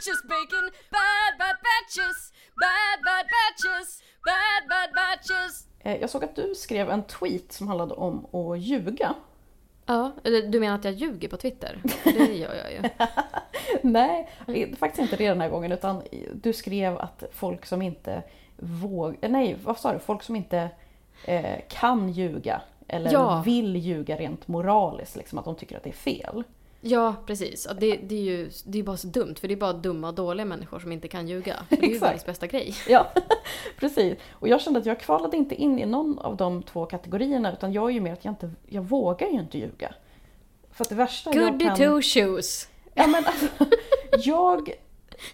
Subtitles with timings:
[0.00, 5.66] sandwiches, bacon, bad bad batches, bad bad batches, bad bad batches.
[5.80, 9.14] Eh, Jag såg att du skrev en tweet som handlade om att ljuga.
[9.86, 11.80] Ja, du menar att jag ljuger på Twitter?
[12.04, 12.82] Det gör jag ju.
[13.82, 16.02] Nej, det är faktiskt inte det den här gången utan
[16.34, 18.22] du skrev att folk som inte
[18.56, 20.68] vågar, nej vad sa du, folk som inte
[21.24, 23.42] eh, kan ljuga eller Ja.
[23.46, 26.42] vill ljuga rent moraliskt, liksom att de tycker att det är fel.
[26.86, 27.68] Ja, precis.
[27.80, 30.14] Det, det är ju det är bara så dumt, för det är bara dumma och
[30.14, 31.56] dåliga människor som inte kan ljuga.
[31.68, 32.74] För det är ju världens bästa grej.
[32.88, 33.12] Ja,
[33.78, 34.18] precis.
[34.32, 37.72] Och jag kände att jag kvalade inte in i någon av de två kategorierna utan
[37.72, 39.94] jag är ju mer att jag inte, jag vågar ju inte ljuga.
[40.72, 41.76] För att det värsta Goody jag kan...
[41.76, 42.68] two shoes.
[42.94, 43.46] Ja men alltså,
[44.24, 44.70] jag...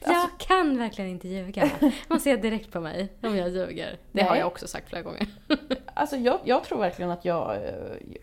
[0.02, 1.70] Alltså, Jag kan verkligen inte ljuga.
[2.08, 3.98] Man ser direkt på mig om jag ljuger.
[4.12, 4.38] Det har Nej.
[4.38, 5.26] jag också sagt flera gånger.
[5.94, 7.72] Alltså jag, jag tror verkligen att jag, eh,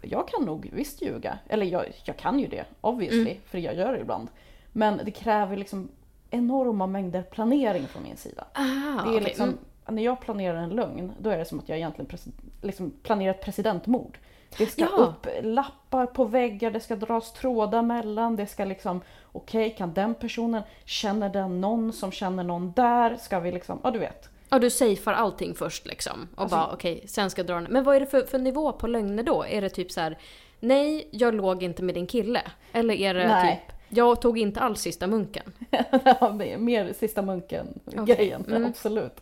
[0.01, 1.39] jag kan nog visst ljuga.
[1.49, 4.27] Eller jag, jag kan ju det, obviously, för jag gör det ibland.
[4.71, 5.89] Men det kräver liksom
[6.29, 8.45] enorma mängder planering från min sida.
[8.53, 9.19] Ah, det är okej.
[9.23, 9.59] liksom, Mm.
[9.89, 13.31] När jag planerar en lögn, då är det som att jag egentligen presi- liksom planerar
[13.33, 14.17] ett presidentmord.
[14.57, 14.87] Det ska Ja.
[14.97, 20.13] upp lappar på väggar, det ska dras trådar mellan, det ska liksom, okej kan den
[20.15, 23.15] personen, känner den någon som känner någon där?
[23.15, 24.29] Ska vi liksom, ja du vet.
[24.49, 26.27] Ja, du safear allting först liksom.
[26.35, 27.63] Och Alltså- bara okej, sen ska jag dra den.
[27.69, 29.45] Men vad är det för, för nivå på lögner då?
[29.45, 30.17] Är det typ så här:
[30.59, 32.41] nej, jag låg inte med din kille?
[32.73, 33.63] Eller är det Nej.
[33.67, 35.43] typ, jag tog inte alls sista munken?
[36.19, 38.65] Ja, Mer Sista Munken-grejen, Okej, mm.
[38.69, 39.21] absolut.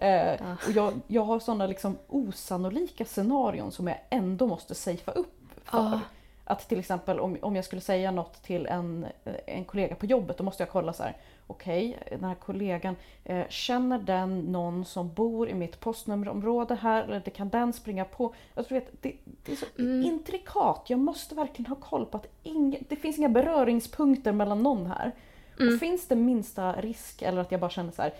[0.00, 0.52] Eh, Ah.
[0.66, 5.34] och jag, jag har sådana liksom osannolika scenarion som jag ändå måste safea upp
[5.64, 5.78] för.
[5.78, 6.00] Ah.
[6.44, 9.06] Att till exempel om, om jag skulle säga något till en,
[9.46, 11.16] en kollega på jobbet, då måste jag kolla så här.
[11.46, 17.02] Okej, den här kollegan, eh, känner den någon som bor i mitt postnummerområde här?
[17.04, 18.34] Eller det kan den springa på?
[18.54, 19.12] Jag tror att det,
[19.44, 20.02] det är så Mm.
[20.06, 20.82] intrikat.
[20.86, 25.12] Jag måste verkligen ha koll på att ing, det finns inga beröringspunkter mellan någon här.
[25.60, 25.74] Mm.
[25.74, 28.14] Och finns det minsta risk eller att jag bara känner så här, "Äh,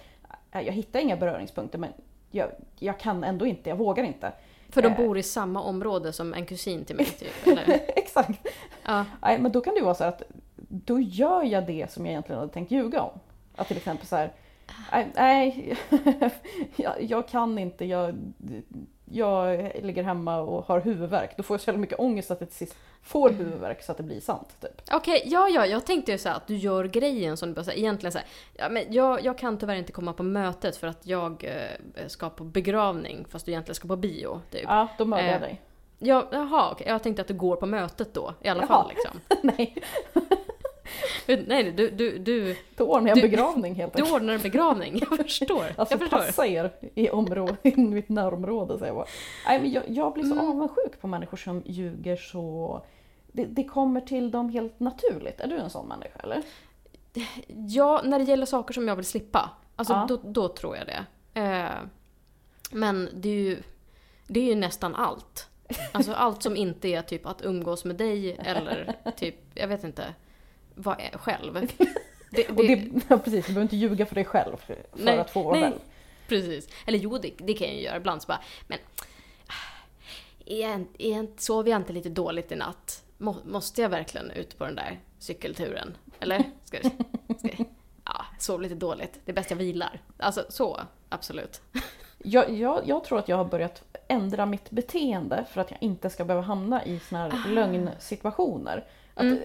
[0.52, 1.92] jag hittar inga beröringspunkter men
[2.30, 4.32] jag, jag kan ändå inte, jag vågar inte.
[4.68, 4.96] För de Eh.
[4.96, 7.46] bor i samma område som en kusin till mig typ.
[7.46, 7.80] Eller?
[7.96, 8.48] Exakt.
[8.84, 9.04] Ja.
[9.22, 10.22] Nej, men då kan det ju vara så att
[10.68, 13.18] då gör jag det som jag egentligen hade tänkt ljuga om.
[13.56, 14.32] Att till exempel så här,
[15.14, 15.76] nej,
[16.76, 18.14] jag, jag kan inte, jag,
[19.04, 21.36] jag ligger hemma och har huvudvärk.
[21.36, 23.98] Då får jag så jävla mycket ångest att jag till sist får huvudvärk så att
[23.98, 24.48] det blir sant.
[24.60, 24.82] Typ.
[24.92, 27.78] Okej, ja, ja, jag tänkte ju så att du gör grejen som du bara säger,
[27.78, 31.06] egentligen så här, ja, men jag, jag kan tyvärr inte komma på mötet för att
[31.06, 34.40] jag eh, ska på begravning fast du egentligen ska på bio.
[34.50, 34.62] Typ.
[34.64, 35.60] Ja, då mördar jag Eh, dig.
[35.98, 36.86] Ja, jaha, okej.
[36.88, 38.66] Jag tänkte att du går på mötet då i alla Jaha.
[38.68, 39.20] fall liksom.
[39.56, 39.74] nej,
[41.46, 44.14] Nej, du, du, du, då ordnar jag Du- begravning helt du enkelt.
[44.16, 45.00] ordnar en begravning.
[45.10, 45.64] Jag förstår.
[45.76, 46.18] Alltså jag förstår.
[46.18, 49.06] passa er i, område, i mitt närområde säger jag bara.
[49.46, 50.50] Nej, men jag, jag blir så Mm.
[50.50, 52.82] avundsjuk på människor som ljuger så...
[53.32, 55.40] Det, det kommer till dem helt naturligt.
[55.40, 56.42] Är du en sån människa eller?
[57.68, 59.50] Ja, när det gäller saker som jag vill slippa.
[59.76, 60.06] Alltså Ja.
[60.08, 61.04] då, då tror jag det.
[61.40, 61.68] Eh,
[62.72, 63.62] men det är ju,
[64.26, 65.46] det är ju nästan allt.
[65.92, 70.04] Alltså allt som inte är typ att umgås med dig eller typ, jag vet inte,
[70.82, 71.68] vara själv.
[72.32, 75.30] Det, Och det, ja, precis, du behöver inte ljuga för dig själv för Nej, att
[75.30, 75.62] få vara nej.
[75.62, 75.78] själv.
[76.28, 76.68] Precis.
[76.86, 78.22] Eller jo, det, det kan jag ju göra ibland.
[78.22, 78.78] Så bara, men
[80.46, 83.04] är inte- är inte- sover jag inte lite dåligt i natt?
[83.18, 85.96] Må, måste jag verkligen ut på den där cykelturen?
[86.20, 86.44] Eller?
[86.64, 86.78] Ska,
[87.38, 87.64] ska,
[88.04, 89.20] ja, sov lite dåligt.
[89.24, 90.00] Det är bäst jag vilar.
[90.16, 91.60] Alltså så, absolut.
[92.24, 96.10] Jag, jag, jag tror att jag har börjat ändra mitt beteende för att jag inte
[96.10, 98.84] ska behöva hamna i såna här lögnsituationer.
[99.14, 99.38] Att, Mm.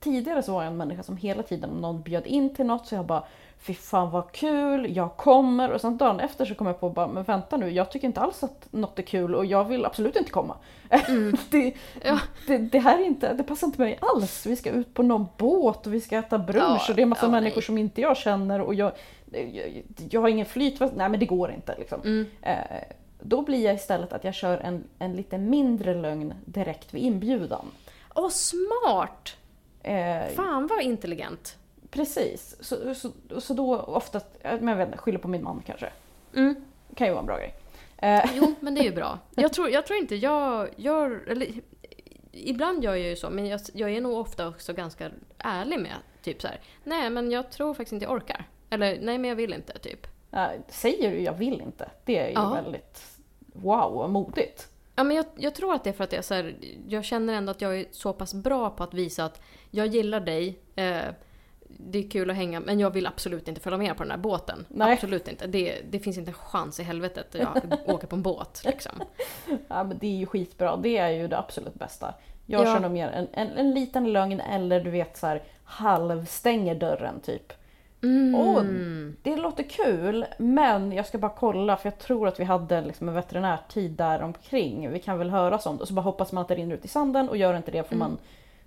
[0.00, 2.86] Tidigare så var jag en människa som hela tiden om någon bjöd in till något
[2.86, 3.22] så jag bara
[3.58, 7.08] Fy fan vad kul, jag kommer och sen dagen efter så kom jag på bara
[7.08, 10.16] men vänta nu, jag tycker inte alls att något är kul och jag vill absolut
[10.16, 10.56] inte komma.
[11.50, 11.74] det,
[12.04, 12.18] Ja.
[12.46, 14.46] det, det här är inte, det passar inte mig alls.
[14.46, 17.02] Vi ska ut på någon båt och vi ska äta brunch Ja, och det är
[17.02, 17.64] en massa ja, människor nej.
[17.64, 18.92] som inte jag känner och jag,
[19.30, 20.94] jag, jag har ingen flytväst.
[20.96, 22.00] Nej men det går inte liksom.
[22.00, 22.26] Mm.
[22.42, 22.54] Eh,
[23.20, 27.66] då blir jag istället att jag kör en, en lite mindre lögn direkt vid inbjudan.
[28.16, 29.36] Åh, smart!
[29.82, 31.56] Eh, Fan vad intelligent.
[31.90, 32.56] precis.
[32.60, 35.92] Så, så, så då oftast, men jag vet inte, skyller på min man kanske.
[36.34, 36.54] Mm.
[36.94, 37.54] kan ju vara en bra grej.
[37.98, 39.18] Eh, Jo, men det är ju bra.
[39.34, 41.24] Jag tror, jag tror inte jag gör...
[41.28, 41.48] Eller,
[42.32, 45.92] ibland gör jag ju så, men jag, jag är nog ofta också ganska ärlig med
[46.22, 46.60] typ så här.
[46.84, 48.48] Nej, men jag tror faktiskt inte jag orkar.
[48.70, 50.06] Eller nej, men jag vill inte, typ.
[50.68, 52.54] säger du jag vill inte, det är ju Ja.
[52.62, 53.02] väldigt
[53.52, 54.68] wow och modigt.
[54.96, 56.56] Ja, men jag, jag tror att det är för att jag, så här,
[56.88, 59.40] jag känner ändå att jag är så pass bra på att visa att
[59.70, 60.58] jag gillar dig.
[60.76, 60.98] Eh,
[61.68, 64.18] det är kul att hänga, men jag vill absolut inte följa med på den här
[64.18, 64.66] båten.
[64.68, 64.92] Nej.
[64.92, 65.46] Absolut inte.
[65.46, 68.62] Det, det finns inte en chans i helvetet att jag åker på en båt.
[68.64, 68.92] Liksom.
[69.68, 72.14] Ja, men det är ju skitbra, det är ju det absolut bästa.
[72.46, 72.74] Jag Ja.
[72.74, 77.20] kör nog mer en, en, en liten lögn eller du vet så här halvstänger dörren
[77.20, 77.52] typ.
[78.06, 78.34] Mm.
[78.34, 78.62] Åh,
[79.22, 83.08] det låter kul, men jag ska bara kolla för jag tror att vi hade liksom
[83.08, 84.90] en veterinärtid där omkring.
[84.90, 85.86] Vi kan väl höras om det.
[85.86, 87.96] Så bara hoppas man att det rinner ut i sanden och gör inte det får
[87.96, 88.18] man,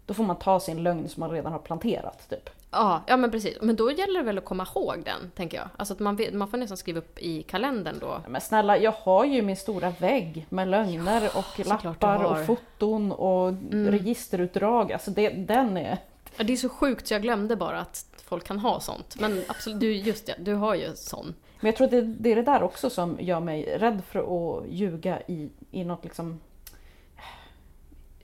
[0.05, 2.29] då får man ta sin lögn som man redan har planterat.
[2.29, 2.49] Typ.
[2.71, 3.57] Ja, ja men precis.
[3.61, 5.67] Men då gäller det väl att komma ihåg den, tänker jag.
[5.77, 8.21] Alltså att man, vet, man får nästan skriva upp i kalendern då.
[8.27, 12.15] Men snälla, jag har ju min stora vägg med lögner och såklart du lappar.
[12.15, 12.31] Mm.
[12.31, 14.93] och foton och registerutdrag.
[14.93, 15.97] Alltså det, den är...
[16.37, 19.15] Ja, det är så sjukt så jag glömde bara att folk kan ha sånt.
[19.19, 21.35] Men absolut, du, just det, du har ju sån.
[21.59, 24.19] Men jag tror att det, det är det där också som gör mig rädd för
[24.19, 26.39] att ljuga i, i något liksom...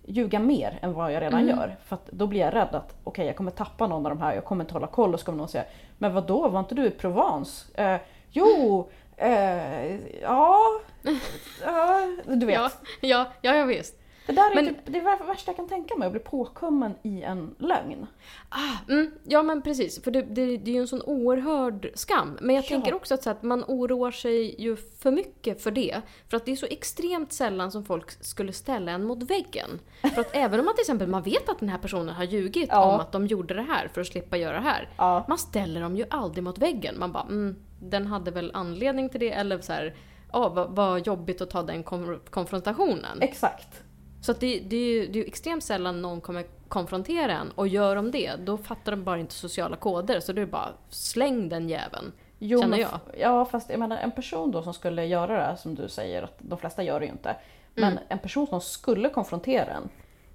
[0.07, 1.55] Ljuga mer än vad jag redan Mm.
[1.57, 1.75] gör.
[1.85, 4.35] För att då blir jag rädd att okej, jag kommer tappa någon av de här,
[4.35, 5.65] jag kommer inte hålla koll och så kommer någon säga
[5.97, 7.83] Men vad då var inte du i Provence?
[7.83, 7.99] Eh,
[8.31, 10.59] jo, eh, ja,
[11.65, 12.55] ja, du vet.
[13.01, 13.95] Ja, ja, ja visst.
[14.25, 16.93] Det där är Men- typ, det är värsta jag kan tänka mig, att bli påkommen
[17.03, 18.07] i en lögn.
[18.49, 22.37] Ah, mm, ja men precis, för det, det, det är ju en sån oerhörd skam.
[22.41, 22.67] Men jag Ja.
[22.69, 26.01] tänker också att, så att man oroar sig ju för mycket för det.
[26.29, 29.79] För att det är så extremt sällan som folk skulle ställa en mot väggen.
[30.13, 32.69] För att även om man till exempel man vet att den här personen har ljugit
[32.71, 32.93] Ja.
[32.93, 34.89] om att de gjorde det här för att slippa göra det här.
[34.97, 35.25] Ja.
[35.27, 36.95] Man ställer dem ju aldrig mot väggen.
[36.99, 39.95] Man bara mm, den hade väl anledning till det eller så här,
[40.33, 41.83] ja vad, vad jobbigt att ta den
[42.29, 43.21] konfrontationen.
[43.21, 43.81] Exakt.
[44.25, 47.51] Så att det, det, är ju, det är ju extremt sällan någon kommer konfrontera en
[47.51, 50.19] och gör de det, då fattar de bara inte sociala koder.
[50.19, 52.11] Så det är bara släng den jäveln.
[52.39, 52.99] Jo, Känner jag.
[53.19, 56.23] Ja, fast jag menar en person då som skulle göra det här som du säger,
[56.23, 57.35] att de flesta gör det ju inte.
[57.73, 58.03] Men Mm.
[58.09, 59.89] en person som skulle konfrontera en,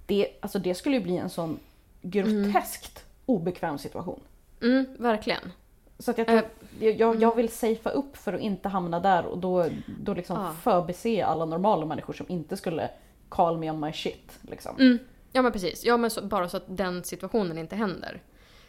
[0.06, 1.58] det, alltså det skulle ju bli en sån
[2.02, 4.20] groteskt obekväm situation.
[4.62, 5.52] Mm, verkligen.
[5.98, 6.44] Så att jag, tror, Eh,
[6.80, 9.66] jag, jag, jag vill safea upp för att inte hamna där och då,
[10.00, 10.52] då liksom Ja.
[10.62, 12.90] förbise alla normala människor som inte skulle
[13.30, 14.38] call me on my shit.
[14.42, 14.76] Liksom.
[14.78, 14.98] Mm.
[15.32, 18.22] Ja men precis, ja, men så, bara så att den situationen inte händer.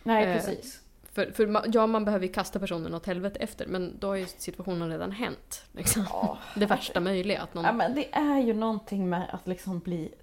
[0.04, 0.81] Nej, Eh, precis.
[1.13, 4.25] För, för ja, man behöver ju kasta personen åt helvete efter, men då har ju
[4.25, 5.63] situationen redan hänt.
[5.72, 6.06] Liksom.
[6.10, 6.38] Ja.
[6.56, 7.42] Det värsta möjliga.
[7.42, 7.66] Att någon...
[7.66, 10.13] Ja, men det är ju någonting med att liksom bli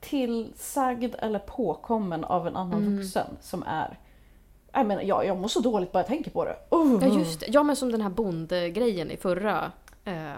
[0.00, 2.96] tillsagd eller påkommen av en annan Mm.
[2.96, 3.98] vuxen som är...
[4.72, 6.56] Jag, menar, jag, jag mår så dåligt bara jag tänker på det.
[6.76, 6.98] Uh.
[7.08, 9.72] Ja just det, ja men som den här bondgrejen i förra,
[10.04, 10.32] eh,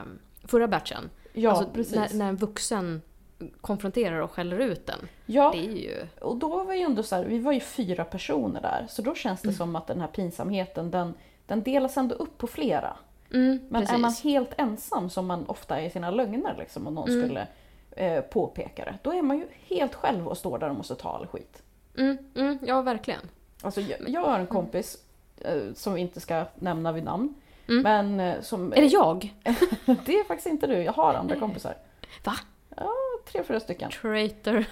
[0.44, 1.10] förra batchen.
[1.32, 1.94] Ja, alltså, precis.
[1.96, 3.02] när, när en vuxen
[3.60, 5.08] konfronterar och skäller ut den.
[5.26, 6.06] ja, ju...
[6.20, 9.14] och då var ju ändå så här, vi var ju fyra personer där, så då
[9.14, 9.52] känns Mm.
[9.52, 11.14] det som att den här pinsamheten den,
[11.46, 12.96] den delas ändå upp på flera.
[13.32, 13.94] Mm, Men precis.
[13.94, 17.22] är man helt ensam som man ofta är i sina lögner liksom, och någon Mm.
[17.24, 17.46] skulle
[17.90, 21.08] eh, påpeka det, då är man ju helt själv och står där och måste ta
[21.08, 21.62] all skit.
[21.98, 23.20] Mm, mm, ja, verkligen.
[23.62, 24.96] Alltså, jag, jag har en kompis
[25.40, 27.34] eh, som vi inte ska nämna vid namn.
[27.68, 27.82] Mm.
[27.82, 28.72] Men eh, som...
[28.72, 29.34] Är det jag?
[30.06, 31.74] det är faktiskt inte du, jag har andra kompisar.
[32.24, 32.32] Va?
[33.32, 33.90] Tre, fyra stycken.
[33.90, 34.64] Traitor.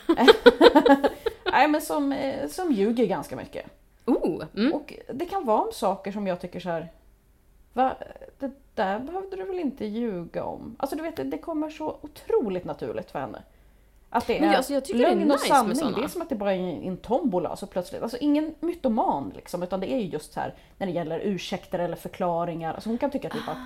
[1.52, 3.66] Nej men som, eh, som ljuger ganska mycket.
[4.04, 4.44] Oh!
[4.56, 4.72] Mm.
[4.72, 6.88] Och det kan vara om saker som jag tycker så här.
[7.72, 7.96] Va?
[8.38, 10.76] Det där behövde du väl inte ljuga om?
[10.78, 13.42] Alltså du vet, det, det kommer så otroligt naturligt för henne.
[14.10, 15.94] Att det är Men alltså, jag tycker det är lögn och nice med sanning.
[16.00, 18.02] Det är som att det bara är en, en tombola så plötsligt.
[18.02, 21.78] Alltså ingen mytoman liksom, utan det är ju just så här när det gäller ursäkter
[21.78, 22.74] eller förklaringar.
[22.74, 23.58] Alltså hon kan tycka typ att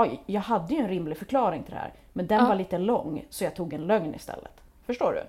[0.00, 2.46] Oj, jag hade ju en rimlig förklaring till det här, men den Ja.
[2.48, 4.60] var lite lång så jag tog en lögn istället.
[4.86, 5.22] Förstår du?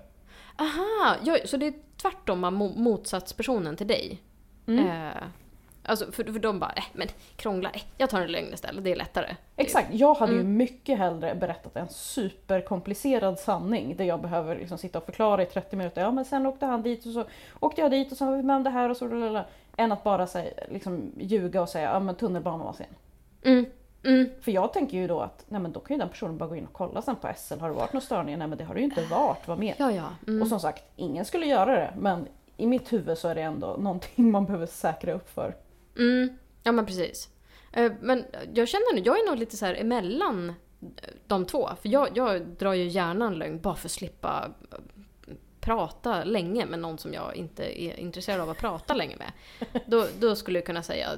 [0.64, 1.16] Aha!
[1.22, 4.20] Ja, så det är tvärtom av mo- motsatspersonen till dig?
[4.66, 4.86] Mm.
[4.86, 5.22] Eh,
[5.84, 8.92] alltså, för, för de bara, eh, men krångla, eh, jag tar en lögn istället, det
[8.92, 9.36] är lättare.
[9.56, 10.56] Exakt, jag hade ju Mm.
[10.56, 15.76] mycket hellre berättat en superkomplicerad sanning där jag behöver liksom sitta och förklara i 30
[15.76, 16.00] minuter.
[16.02, 17.24] Ja men sen åkte han dit och så
[17.60, 19.06] åkte jag dit och så var vi med om det här och så.
[19.08, 19.44] Lalala.
[19.76, 22.86] Än att bara säga, liksom, ljuga och säga ja men tunnelbanan var sen.
[23.42, 23.66] Mm,
[24.04, 26.48] mm, För jag tänker ju då att nej men då kan ju den personen bara
[26.48, 27.58] gå in och kolla sen på SL.
[27.58, 28.38] Har det varit några störningar?
[28.38, 29.48] Nej men det har det ju inte varit.
[29.48, 29.74] Vad mer?
[29.78, 30.08] ja, ja.
[30.26, 30.42] Mm.
[30.42, 31.94] Och som sagt, ingen skulle göra det.
[31.98, 35.56] Men i mitt huvud så är det ändå någonting man behöver säkra upp för.
[35.98, 37.28] Mm, ja men precis.
[37.72, 40.48] Eh, Men jag känner nu, jag är nog lite så här emellan
[40.80, 41.70] eh, de två.
[41.82, 44.78] För jag, jag drar ju gärna en lögn bara för att slippa eh,
[45.60, 49.32] prata länge med någon som jag inte är intresserad av att prata länge med.
[49.86, 51.08] Då, då skulle jag kunna säga,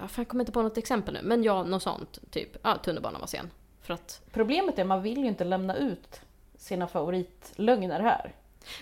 [0.00, 2.18] ja, fan, jag kommer inte på något exempel nu, men ja, något sånt.
[2.30, 3.50] Typ, ja, tunnelbanan var sen.
[3.82, 6.20] För att, Problemet är att man vill ju inte lämna ut
[6.56, 8.34] sina favoritlögner här.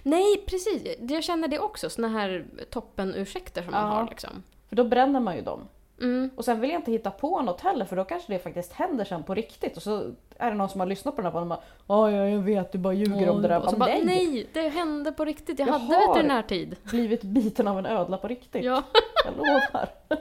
[0.02, 1.90] nej precis, jag känner det också.
[1.90, 3.94] Såna här toppenursäkter som man Ja.
[3.94, 4.42] har liksom.
[4.68, 5.68] För då bränner man ju dem.
[6.00, 6.30] Mm.
[6.36, 9.04] Och sen vill jag inte hitta på något heller för då kanske det faktiskt händer
[9.04, 9.76] sen på riktigt.
[9.76, 12.26] Och så är det någon som har lyssnat på den här podden och bara ja,
[12.28, 13.62] jag vet, du bara ljuger om det där.
[13.64, 15.58] Och så Bara, nej, nej, det hände på riktigt.
[15.58, 16.76] Jag, Jag hade har- veterinärtid.
[16.82, 18.64] blivit biten av en ödla på riktigt.
[18.64, 18.82] Ja,
[19.24, 19.88] Jag lovar.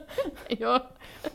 [0.48, 0.84] ja.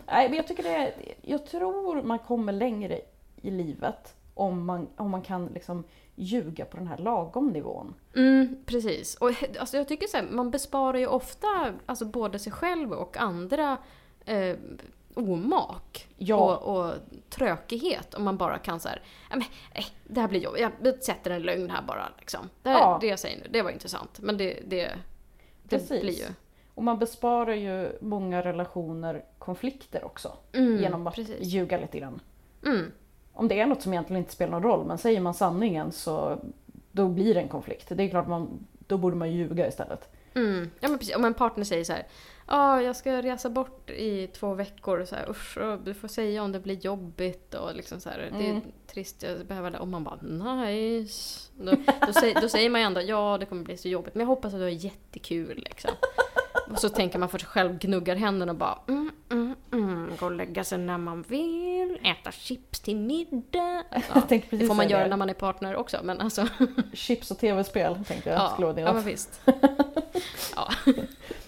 [0.06, 3.00] Nej, men jag, tycker det jag tror man kommer längre
[3.42, 5.84] i livet om man, om man kan liksom
[6.14, 7.94] ljuga på den här lagom nivån.
[8.16, 9.14] Mm, precis.
[9.14, 9.30] Och
[9.60, 11.46] alltså, jag tycker så här, man besparar ju ofta
[11.86, 13.76] alltså, både sig själv och andra
[14.26, 14.56] eh,
[15.14, 16.36] omak Ja.
[16.56, 16.94] och, och
[17.30, 21.04] trökighet om man bara kan så här, "Ja, men, eh, det här blir jobbigt, jag
[21.04, 22.48] sätter en lögn här bara liksom.
[22.62, 22.98] Det, här, Ja.
[23.00, 24.20] det jag säger nu, det var intressant.
[24.20, 24.92] Men det, det,
[25.62, 26.00] det Precis.
[26.02, 26.26] blir ju...
[26.74, 30.32] Och man besparar ju många relationer konflikter också.
[30.52, 31.46] Mm, genom att precis.
[31.46, 32.20] ljuga lite grann.
[32.66, 32.92] Mm,
[33.32, 36.38] Om det är något som egentligen inte spelar någon roll, men säger man sanningen så
[36.92, 37.88] då blir det en konflikt.
[37.88, 40.08] Det är klart man, då borde man ljuga istället.
[40.34, 40.70] Mm.
[40.80, 42.06] Ja men precis, om en partner säger så här,
[42.46, 46.42] ja jag ska resa bort i två veckor, så här, usch, och du får säga
[46.42, 48.62] om det blir jobbigt och liksom så här, det är Mm.
[48.86, 49.78] trist, jag behöver det.
[49.78, 50.16] Och man bara
[50.64, 51.50] nice.
[51.58, 51.72] Då,
[52.06, 54.28] då, säger, då säger man ju ändå, ja det kommer bli så jobbigt, men jag
[54.28, 55.90] hoppas att du har jättekul liksom.
[56.70, 60.26] Och så tänker man för sig själv, gnuggar händerna och bara mm, mm, mm, gå
[60.26, 61.71] och lägga sig när man vill,
[62.04, 63.84] äta chips till middag.
[64.14, 65.08] Ja, det får man göra det.
[65.08, 66.46] när man är partner också, men alltså.
[66.92, 68.80] Chips och tv-spel tänkte jag Ja, skulle vara det.
[68.80, 69.40] ja men visst.
[70.56, 70.68] Ja,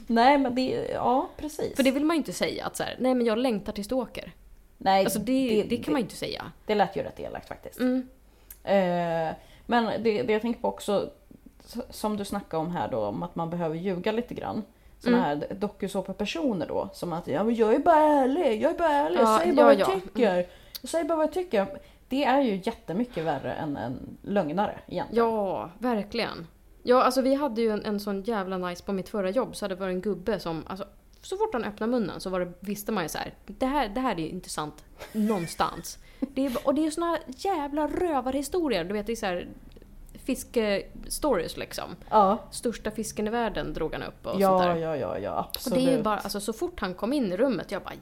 [0.07, 1.77] Nej men det, ja precis.
[1.77, 3.85] för det vill man ju inte säga att så här, nej men jag längtar till
[3.85, 4.33] stalker.
[4.79, 6.45] Nej, Alltså det, det, kan man ju inte säga.
[6.67, 7.81] det lät ju rätt elakt faktiskt.
[7.81, 8.09] Mm.
[8.65, 9.35] Eh,
[9.67, 11.11] men det, det jag tänker på också,
[11.91, 14.63] som du snackade om här då, om att man behöver ljuga lite grann.
[15.05, 15.41] Såna Mm.
[15.49, 19.19] här dokusåpapersoner då, som att ja, men jag är bara ärlig, jag är bara ärlig,
[19.19, 19.79] jag Ja, ja, bara vad ja.
[19.93, 20.47] jag tycker.
[20.83, 21.67] Jag säger bara vad jag tycker.
[22.09, 25.25] Det är ju jättemycket värre än en lögnare egentligen.
[25.27, 26.47] Ja, verkligen.
[26.83, 29.65] Ja, alltså vi hade ju en, en sån jävla nice på mitt förra jobb så
[29.65, 30.85] hade det varit en gubbe som, alltså
[31.23, 33.89] så fort han öppnade munnen så var det, visste man ju så här, det här,
[33.89, 35.99] det här är intressant någonstans.
[36.21, 39.49] Det är, och det är såna jävla rövarhistorier, du vet det är så här
[40.25, 41.97] fiskestories liksom.
[42.11, 44.77] Ja, Största fisken i världen drog han upp och sånt ja, där.
[44.77, 45.85] ja, ja, ja Och absolut.
[45.87, 47.95] det är bara, alltså så fort han kom in i rummet, jag bara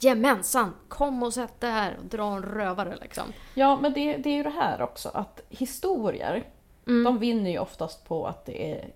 [0.00, 3.24] jajamensan, kom och sätt dig här och dra en rövare liksom.
[3.54, 6.44] Ja, men det, det är ju det här också att historier,
[6.86, 7.04] Mm.
[7.04, 8.90] de vinner ju oftast på att det är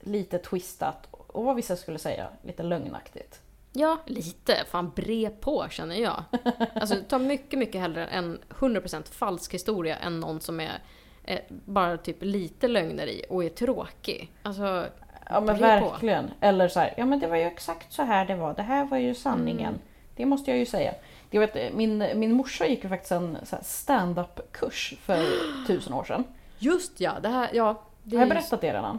[0.00, 3.40] lite twistat och vad vissa skulle säga, lite lögnaktigt.
[3.72, 4.64] Ja, lite.
[4.70, 6.22] Fan, bre på känner jag.
[6.74, 10.82] Alltså, ta mycket, mycket hellre en 100% falsk historia än någon som är
[11.24, 14.30] eh, bara typ lite lögner i och är tråkig.
[14.42, 14.86] Alltså,
[15.30, 15.88] Ja men Bre på.
[15.88, 16.30] verkligen.
[16.40, 18.54] Eller så här, ja men det var ju exakt så här det var.
[18.54, 19.68] Det här var ju sanningen.
[19.68, 19.80] Mm.
[20.16, 20.94] Det måste jag ju säga.
[21.30, 25.24] Jag vet, min, min morsa gick ju faktiskt en stand-up-kurs för
[25.66, 26.24] tusen år sedan.
[26.58, 27.82] just ja, det här, ja.
[28.02, 28.98] Det Har jag berättat det redan?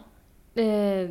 [0.55, 1.09] Eh,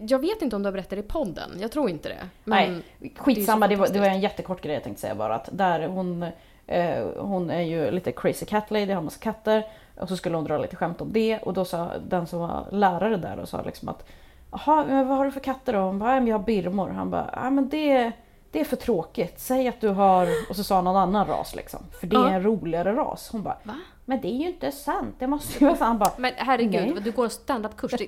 [0.00, 2.28] jag vet inte om du har berättat det i podden, jag tror inte det.
[2.44, 3.68] Men, Nej, skitsamma.
[3.68, 5.34] det Det, var, det var en jättekort grej jag tänkte säga bara.
[5.34, 6.22] Att där hon,
[6.66, 9.64] eh, hon är ju lite crazy cat lady, har massa katter.
[10.00, 11.38] Och så skulle hon dra lite skämt om det.
[11.38, 14.04] Och då sa den som var lärare där och sa liksom att
[14.50, 15.78] Jaha, men vad har du för katter då?
[15.78, 16.88] Hon bara, "Ja, men jag har birmor.
[16.88, 18.12] Han bara, ja men det,
[18.50, 19.40] det är för tråkigt.
[19.40, 20.28] Säg att du har...
[20.50, 21.80] Och så sa någon annan ras liksom.
[22.00, 23.28] För det är en roligare ras.
[23.32, 23.74] Hon bara, Va?
[24.04, 25.14] men det är ju inte sant.
[25.18, 25.88] Det måste ju vara sant.
[25.88, 27.02] Han bara, men herregud, Nej.
[27.04, 27.90] du går standup-kurs.
[27.98, 28.06] Det-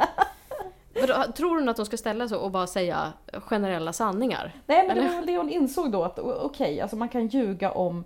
[1.00, 4.52] Vadå, Tror hon att de ska ställa sig och bara säga generella sanningar?
[4.66, 7.26] Nej men det var väl det hon insåg då att o- okej, alltså man kan
[7.26, 8.04] ljuga om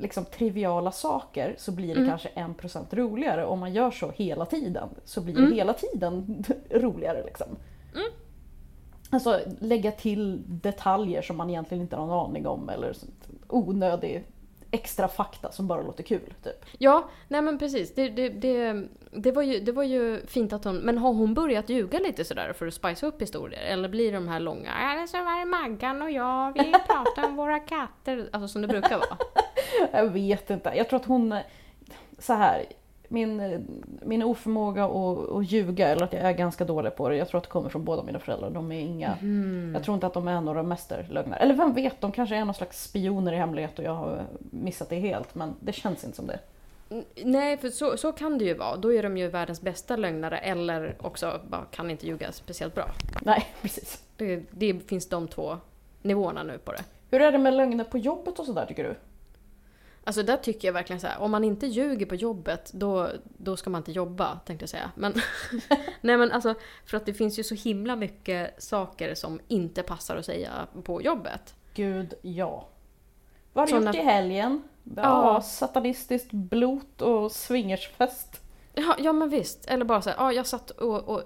[0.00, 2.08] liksom triviala saker så blir det Mm.
[2.08, 3.44] kanske en procent roligare.
[3.46, 5.50] Om man gör så hela tiden så blir Mm.
[5.50, 7.46] det hela tiden roligare liksom.
[7.94, 8.06] Mm.
[9.10, 14.24] Alltså lägga till detaljer som man egentligen inte har någon aning om eller sånt onödig
[14.70, 16.34] extra fakta som bara låter kul.
[16.44, 16.64] Typ.
[16.78, 17.94] Ja, nej men precis.
[17.94, 20.76] Det, det, det, det, var ju, det var ju fint att hon...
[20.76, 23.60] Men har hon börjat ljuga lite sådär för att spice upp historier?
[23.60, 28.28] Eller blir de här långa så var Maggan och jag, vi pratar om våra katter.
[28.32, 29.16] Alltså som det brukar vara.
[29.92, 30.72] Jag vet inte.
[30.76, 31.38] Jag tror att hon...
[32.18, 32.64] Så här.
[33.10, 33.66] Min,
[34.02, 37.38] min oförmåga att, att ljuga, eller att jag är ganska dålig på det, jag tror
[37.38, 38.50] att det kommer från båda mina föräldrar.
[38.50, 39.16] De är inga...
[39.20, 39.70] Mm.
[39.74, 41.40] Jag tror inte att de är några mästerlögnare.
[41.40, 44.88] Eller vem vet, de kanske är någon slags spioner i hemlighet och jag har missat
[44.88, 45.34] det helt.
[45.34, 46.38] Men det känns inte som det.
[47.24, 48.76] Nej, för så, så kan det ju vara.
[48.76, 52.90] Då är de ju världens bästa lögnare eller också bara kan inte ljuga speciellt bra.
[53.22, 54.02] Nej, precis.
[54.16, 55.56] Det, det finns de två
[56.02, 56.84] nivåerna nu på det.
[57.10, 58.94] Hur är det med lögner på jobbet och sådär tycker du?
[60.08, 63.56] Alltså där tycker jag verkligen så här, om man inte ljuger på jobbet då, då
[63.56, 64.90] ska man inte jobba tänkte jag säga.
[64.94, 65.14] Men,
[66.00, 66.54] nej men alltså,
[66.86, 70.50] för att det finns ju så himla mycket saker som inte passar att säga
[70.84, 71.54] på jobbet.
[71.74, 72.68] Gud, ja.
[73.52, 74.62] Vad har du gjort i helgen?
[74.84, 75.40] Ja, Ja.
[75.40, 78.42] satanistiskt blot och swingersfest.
[78.74, 81.22] Ja, ja men visst, eller bara så här, ja jag satt och, och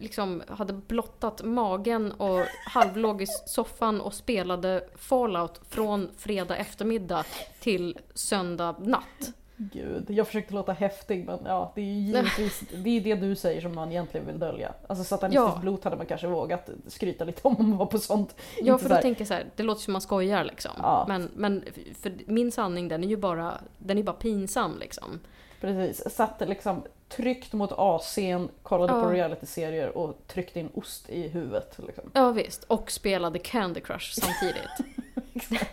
[0.00, 7.24] liksom hade blottat magen och halvlåg i soffan och spelade Fallout från fredag eftermiddag
[7.60, 9.32] till söndag natt.
[9.56, 13.36] Gud, jag försökte låta häftig men ja, det är ju givetvis det, är det du
[13.36, 14.74] säger som man egentligen vill dölja.
[14.86, 15.60] Alltså satanistiskt Ja.
[15.60, 18.34] blot hade man kanske vågat skryta lite om om man var på sånt.
[18.62, 20.70] Ja, för så då här- tänker så här, det låter som man skojar liksom.
[20.78, 21.04] Ja.
[21.08, 21.64] Men, men
[22.00, 25.20] för min sanning den är ju bara, den är bara pinsam liksom.
[25.60, 26.82] Precis, satt liksom
[27.16, 29.02] tryckt mot AC'n, kollade Ja.
[29.02, 31.78] på realityserier och tryckte in ost i huvudet.
[31.86, 32.10] Liksom.
[32.14, 34.98] Ja visst, och spelade Candy Crush samtidigt.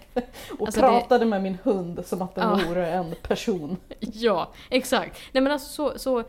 [0.60, 2.68] Och Alltså, det- pratade med min hund som att den Ja.
[2.68, 3.78] vore en person.
[4.00, 5.18] Ja, exakt.
[5.32, 6.24] Nej men alltså så, så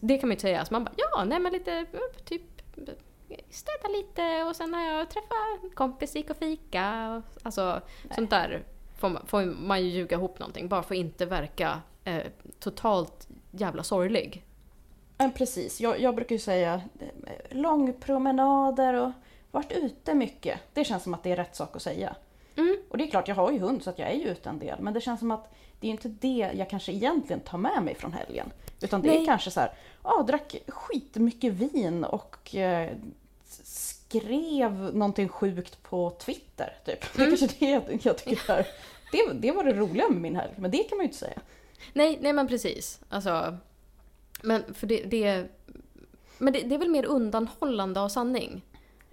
[0.00, 0.64] det kan man ju säga.
[0.64, 1.86] Så man bara, ja, nej men lite,
[2.24, 2.42] typ
[3.50, 7.10] städa lite och sen har jag träffat en kompis, gick och fika.
[7.16, 7.80] Och, alltså
[8.14, 8.62] sånt där
[8.98, 12.22] får man, får man ju ljuga ihop någonting bara för att inte verka eh,
[12.60, 13.27] totalt
[13.60, 14.44] jävla sorglig.
[15.34, 19.10] Precis, jag, jag brukar ju säga eh, långpromenader och
[19.50, 20.60] varit ute mycket.
[20.72, 22.16] Det känns som att det är rätt sak att säga.
[22.56, 22.76] Mm.
[22.88, 24.58] Och det är klart, jag har ju hund så att jag är ju ute en
[24.58, 24.80] del.
[24.80, 27.94] Men det känns som att det är inte det jag kanske egentligen tar med mig
[27.94, 28.50] från helgen.
[28.80, 29.26] Utan det är Nej.
[29.26, 29.72] kanske så här,
[30.04, 32.90] ja, drack skitmycket vin och eh,
[33.62, 36.76] skrev någonting sjukt på Twitter.
[36.84, 37.16] Typ.
[37.16, 38.66] Det är kanske det jag, jag tycker är,
[39.12, 41.40] det, det var det roliga med min helg, men det kan man ju inte säga.
[41.92, 43.00] Nej, nej men precis.
[43.08, 43.56] Alltså,
[44.42, 45.46] men för det, det,
[46.38, 48.62] men det, det är väl mer undanhållande av sanning.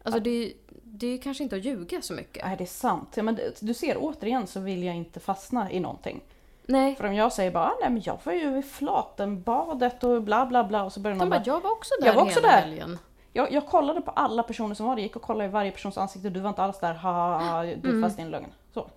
[0.03, 0.53] Alltså det, är
[0.83, 2.45] det är ju kanske inte att ljuga så mycket.
[2.45, 3.09] Nej, det är sant.
[3.15, 6.21] Ja, men du ser, återigen så vill jag inte fastna i någonting.
[6.67, 6.95] Nej.
[6.95, 10.45] För om jag säger bara, "Ah, nej men jag var ju i Flatenbadet och bla
[10.45, 12.39] bla bla och så börjar någon bara, bara, jag var också där Jag var också
[12.39, 12.61] hela där.
[12.61, 12.99] helgen.
[13.33, 15.97] jag, jag kollade på alla personer som var där, gick och kollade i varje persons
[15.97, 18.01] ansikte, du var inte alls där, ha, ha, ha du Mm.
[18.01, 18.47] fast i en lögn.
[18.73, 18.87] Så.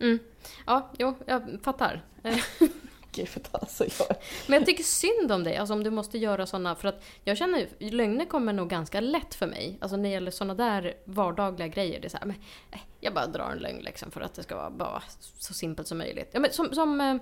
[0.00, 0.18] Mm.
[0.66, 2.02] Ja, jo, jag fattar.
[3.12, 6.74] Gud, alltså, jag, Men jag tycker synd om dig, alltså om du måste göra sådana,
[6.74, 9.78] för att jag känner lögner kommer nog ganska lätt för mig.
[9.80, 12.36] Alltså när det gäller sådana där vardagliga grejer, det är så här, men,
[12.70, 15.02] eh, jag bara drar en lögn liksom för att det ska vara bara
[15.38, 16.30] så simpelt som möjligt.
[16.32, 17.16] Ja, men som, som, eh,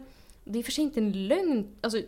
[0.44, 2.00] det är för sig inte en lögn, alltså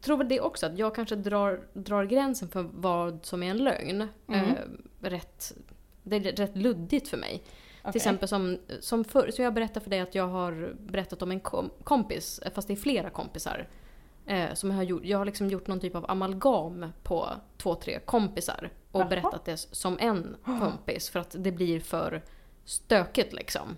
[0.00, 3.64] tror väl det också, att jag kanske drar, drar gränsen för vad som är en
[3.64, 4.08] lögn.
[4.28, 4.44] Mm.
[4.44, 5.52] Eh, rätt,
[6.02, 7.42] det är rätt luddigt för mig.
[7.80, 7.92] Okej.
[7.92, 11.30] Till exempel som, som, för, som jag berättade för dig att jag har berättat om
[11.30, 13.68] en kom, kompis, fast det är flera kompisar.
[14.26, 17.74] Eh, som jag, har gjort, jag har liksom gjort någon typ av amalgam på två,
[17.74, 18.70] tre kompisar.
[18.90, 19.08] Och Jaha.
[19.08, 22.22] berättat det som en kompis för att det blir för
[22.64, 23.76] stökigt liksom.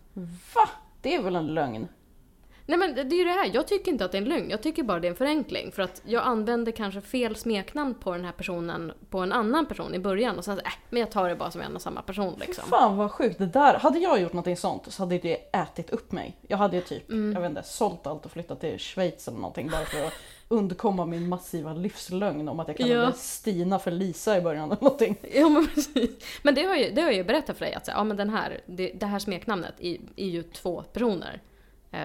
[0.54, 0.68] Va?
[1.00, 1.88] Det är väl en lögn?
[2.73, 4.50] Nej men det är ju det här, jag tycker inte att det är en lögn.
[4.50, 5.73] Jag tycker bara det är en förenkling.
[5.73, 9.95] För att jag använde kanske fel smeknamn på den här personen på en annan person
[9.95, 10.39] i början.
[10.39, 12.65] Och sen så, äh, men jag tar det bara som en och samma person liksom.
[12.69, 16.13] Fan vad sjukt, det där, hade jag gjort någonting sånt så hade det ätit upp
[16.13, 16.37] mig.
[16.49, 17.32] Jag hade ju typ, Mm.
[17.32, 20.13] jag vet inte, sålt allt och flyttat till Schweiz eller någonting bara för att
[20.49, 23.13] undkomma min massiva livslögn om att jag kallade Ja.
[23.13, 25.17] Stina för Lisa i början eller någonting.
[25.35, 26.11] Ja men precis.
[26.43, 28.30] Men det har, jag, det har jag ju berättat för dig att ja, men den
[28.30, 31.41] här, det, det här smeknamnet är, är ju två personer.
[31.91, 32.00] Eh,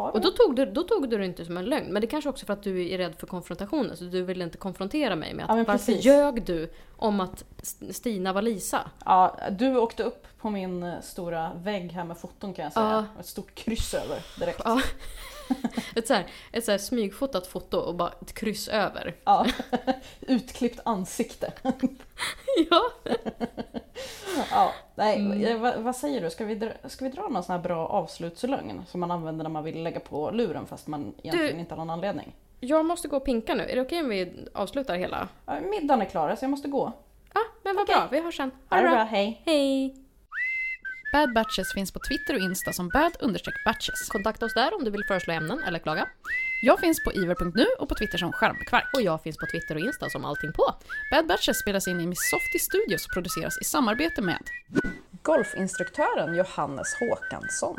[0.00, 1.92] Har och då tog, du, då tog du det inte som en lögn.
[1.92, 3.96] Men det kanske också för att du är rädd för konfrontationen.
[3.96, 6.04] Så du vill inte konfrontera mig med att Ja, varför precis.
[6.04, 7.44] ljög du om att
[7.90, 8.90] Stina var Lisa?
[9.04, 13.06] Ja, du åkte upp på min eh, stora vägg här med foton kan jag säga.
[13.14, 13.20] Ja.
[13.20, 14.60] Ett stort kryss över direkt.
[14.64, 14.80] Ja.
[15.96, 19.16] Ett, så här, ett så här smygfotat foto och bara ett kryss över.
[19.24, 19.46] Ja.
[20.20, 21.52] Utklippt ansikte.
[22.70, 22.82] Ja.
[25.00, 25.60] Nej, Mm.
[25.60, 26.30] vad, vad säger du?
[26.30, 29.50] Ska vi, dra, ska vi dra någon sån här bra avslutslögn som man använder när
[29.50, 32.32] man vill lägga på luren fast man egentligen inte har någon anledning?
[32.60, 33.62] Jag måste gå och pinka nu.
[33.62, 35.28] Är det okej om vi avslutar hela?
[35.46, 36.92] Ja, middagen är klar så jag måste gå.
[37.34, 37.94] Ja, men vad Okej.
[37.94, 38.08] bra.
[38.10, 38.50] Vi hörs sen.
[38.70, 39.42] Ha det bra, hej!
[39.46, 39.94] Hej!
[41.12, 44.08] Bad Batches finns på Twitter och Insta som bad-batches.
[44.12, 46.08] Kontakta oss där om du vill föreslå ämnen eller klaga.
[46.62, 48.90] Jag finns på iver.nu och på Twitter som skärmkvark.
[48.94, 50.74] Och jag finns på Twitter och Insta som allting på.
[51.10, 54.42] Bad Batches spelas in i Miss Softy Studios och produceras i samarbete med
[55.22, 57.76] Golfinstruktören Johannes Håkansson.